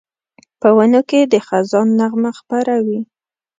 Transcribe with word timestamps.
په 0.61 0.67
ونو 0.77 1.01
کې 1.09 1.19
د 1.23 1.35
خزان 1.47 1.87
نغمه 1.99 2.31
خپره 2.39 2.73
وي 2.85 2.99